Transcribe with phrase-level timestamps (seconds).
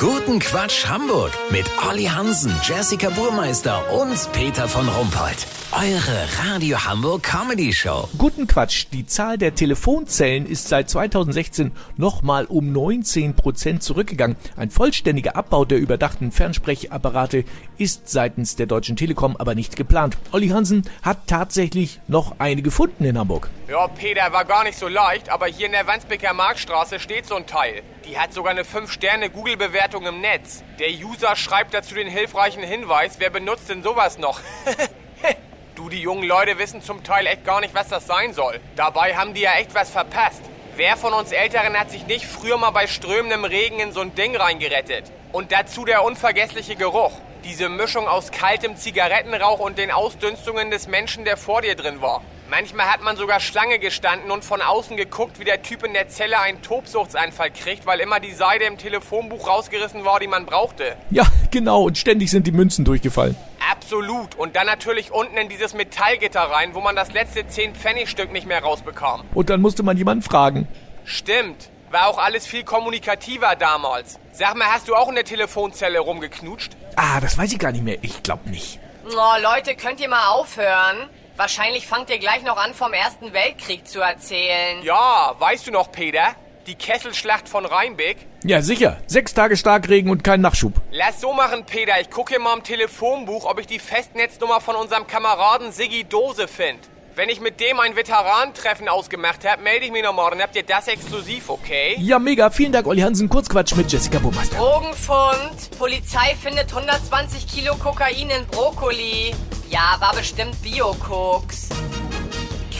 [0.00, 5.44] Guten Quatsch Hamburg mit Olli Hansen, Jessica Burmeister und Peter von Rumpold.
[5.72, 8.08] Eure Radio Hamburg Comedy Show.
[8.16, 8.86] Guten Quatsch.
[8.92, 14.36] Die Zahl der Telefonzellen ist seit 2016 nochmal um 19 Prozent zurückgegangen.
[14.54, 17.44] Ein vollständiger Abbau der überdachten Fernsprechapparate
[17.76, 20.16] ist seitens der Deutschen Telekom aber nicht geplant.
[20.30, 23.50] Olli Hansen hat tatsächlich noch eine gefunden in Hamburg.
[23.68, 27.34] Ja, Peter, war gar nicht so leicht, aber hier in der Wandsbeker Marktstraße steht so
[27.34, 27.82] ein Teil.
[28.06, 30.64] Die hat sogar eine 5-Sterne-Google-Bewertung im Netz.
[30.78, 34.40] Der User schreibt dazu den hilfreichen Hinweis, wer benutzt denn sowas noch?
[35.74, 38.58] du, die jungen Leute wissen zum Teil echt gar nicht, was das sein soll.
[38.74, 40.40] Dabei haben die ja echt was verpasst.
[40.76, 44.14] Wer von uns Älteren hat sich nicht früher mal bei strömendem Regen in so ein
[44.14, 45.12] Ding reingerettet?
[45.30, 47.12] Und dazu der unvergessliche Geruch.
[47.44, 52.22] Diese Mischung aus kaltem Zigarettenrauch und den Ausdünstungen des Menschen, der vor dir drin war.
[52.50, 56.08] Manchmal hat man sogar Schlange gestanden und von außen geguckt, wie der Typ in der
[56.08, 60.96] Zelle einen Tobsuchtsanfall kriegt, weil immer die Seite im Telefonbuch rausgerissen war, die man brauchte.
[61.10, 61.82] Ja, genau.
[61.82, 63.36] Und ständig sind die Münzen durchgefallen.
[63.70, 64.34] Absolut.
[64.34, 68.62] Und dann natürlich unten in dieses Metallgitter rein, wo man das letzte 10-Pfennig-Stück nicht mehr
[68.62, 69.24] rausbekam.
[69.34, 70.66] Und dann musste man jemanden fragen.
[71.04, 71.68] Stimmt.
[71.90, 74.18] War auch alles viel kommunikativer damals.
[74.32, 76.72] Sag mal, hast du auch in der Telefonzelle rumgeknutscht?
[76.96, 77.98] Ah, das weiß ich gar nicht mehr.
[78.00, 78.78] Ich glaub nicht.
[79.04, 81.10] Oh, Leute, könnt ihr mal aufhören?
[81.38, 84.82] Wahrscheinlich fangt ihr gleich noch an, vom Ersten Weltkrieg zu erzählen.
[84.82, 86.34] Ja, weißt du noch, Peter?
[86.66, 88.16] Die Kesselschlacht von Rheinbeck?
[88.42, 88.96] Ja, sicher.
[89.06, 90.72] Sechs Tage Starkregen und kein Nachschub.
[90.90, 91.92] Lass so machen, Peter.
[92.00, 96.48] Ich gucke hier mal im Telefonbuch, ob ich die Festnetznummer von unserem Kameraden Siggi Dose
[96.48, 96.80] finde.
[97.14, 100.30] Wenn ich mit dem ein Veteranentreffen ausgemacht habe, melde ich mich nochmal.
[100.30, 101.94] Dann habt ihr das exklusiv, okay?
[102.00, 102.50] Ja, mega.
[102.50, 103.28] Vielen Dank, Olli Hansen.
[103.28, 104.56] Kurzquatsch mit Jessica Burmeister.
[104.56, 105.78] Drogenfund.
[105.78, 109.34] Polizei findet 120 Kilo Kokain in Brokkoli.
[109.78, 111.68] Ja, war bestimmt Bio-Koks.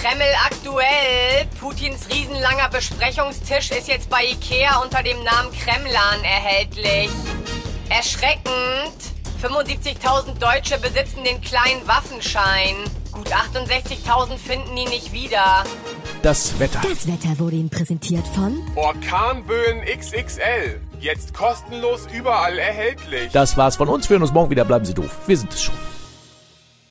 [0.00, 1.46] Kreml aktuell.
[1.60, 7.08] Putins riesenlanger Besprechungstisch ist jetzt bei Ikea unter dem Namen Kremlan erhältlich.
[7.88, 8.98] Erschreckend.
[9.40, 12.74] 75.000 Deutsche besitzen den kleinen Waffenschein.
[13.12, 15.62] Gut 68.000 finden ihn nicht wieder.
[16.22, 16.80] Das Wetter.
[16.82, 20.80] Das Wetter wurde Ihnen präsentiert von Orkanböen XXL.
[20.98, 23.30] Jetzt kostenlos überall erhältlich.
[23.30, 24.08] Das war's von uns.
[24.08, 24.64] Wir hören uns morgen wieder.
[24.64, 25.16] Bleiben Sie doof.
[25.28, 25.76] Wir sind es schon.